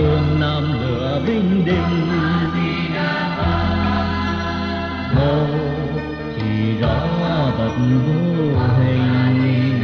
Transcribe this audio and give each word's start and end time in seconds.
phương 0.00 0.40
nam 0.40 0.64
lửa 0.80 1.20
vinh 1.26 1.64
đình. 1.64 2.08
Mô 5.16 5.46
chỉ 6.36 6.78
rõ 6.80 6.98
vật 7.58 7.74
vô 7.78 8.60
hình. 8.78 9.82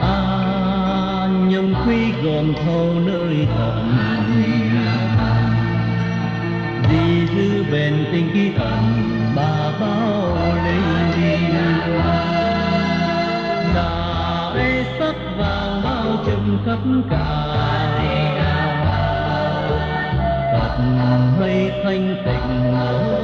A 0.00 1.28
nhung 1.48 1.74
quy 1.86 2.12
gồm 2.22 2.54
thâu 2.64 2.94
nơi 3.06 3.48
thần. 3.56 3.92
Di 6.90 7.26
dư 7.26 7.64
bền 7.72 7.94
tình 8.12 8.30
ký 8.34 8.50
thần, 8.56 8.82
bà 9.36 9.72
bao 9.80 10.36
linh. 10.64 11.54
Đại 13.74 14.84
sắc 14.98 15.14
vàng 15.38 15.82
bao 15.84 16.24
trùm 16.26 16.58
khắp 16.66 16.78
cả 17.10 17.73
hơi 21.38 21.70
thanh 21.82 22.16
tịnh 22.24 23.23